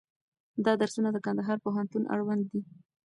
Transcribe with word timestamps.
دا 0.65 0.73
درسونه 0.81 1.09
د 1.13 1.17
کندهار 1.25 1.57
پوهنتون 1.65 2.03
اړوند 2.13 2.43
دي. 2.51 2.61